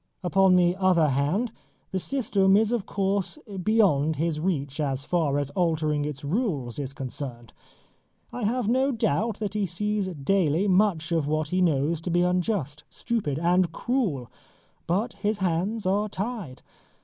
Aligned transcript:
Upon 0.23 0.55
the 0.55 0.75
other 0.77 1.09
hand, 1.09 1.51
the 1.91 1.99
system 1.99 2.57
is 2.57 2.71
of 2.71 2.87
course 2.87 3.37
beyond 3.63 4.15
his 4.15 4.39
reach 4.39 4.79
as 4.79 5.05
far 5.05 5.37
as 5.37 5.51
altering 5.51 6.05
its 6.05 6.25
rules 6.25 6.79
is 6.79 6.91
concerned. 6.91 7.53
I 8.33 8.43
have 8.45 8.67
no 8.67 8.91
doubt 8.91 9.37
that 9.37 9.53
he 9.53 9.67
sees 9.67 10.07
daily 10.07 10.67
much 10.67 11.11
of 11.11 11.27
what 11.27 11.49
he 11.49 11.61
knows 11.61 12.01
to 12.01 12.09
be 12.09 12.23
unjust, 12.23 12.83
stupid, 12.89 13.37
and 13.37 13.71
cruel. 13.71 14.31
But 14.87 15.13
his 15.21 15.37
hands 15.37 15.85
are 15.85 16.09
tied. 16.09 16.63